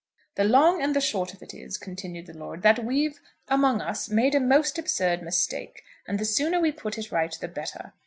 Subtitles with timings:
[0.33, 4.09] "The long and the short of it is," continued the lord, "that we've, among us,
[4.09, 7.93] made a most absurd mistake, and the sooner we put it right the better.